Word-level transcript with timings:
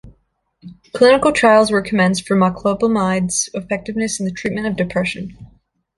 Clinical 0.93 1.31
trials 1.31 1.69
were 1.69 1.83
commenced 1.83 2.25
for 2.27 2.35
moclobemide's 2.35 3.51
effectiveness 3.53 4.19
in 4.19 4.25
the 4.25 4.31
treatment 4.31 4.65
of 4.65 4.75
depression. 4.75 5.37